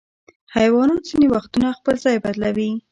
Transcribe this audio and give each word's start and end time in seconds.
حیوانات 0.55 1.01
ځینې 1.09 1.27
وختونه 1.35 1.67
خپل 1.79 1.95
ځای 2.05 2.17
بدلوي. 2.25 2.71